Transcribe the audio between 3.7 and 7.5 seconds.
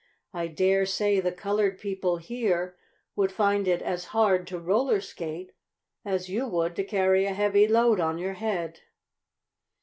as hard to roller skate as you would to carry a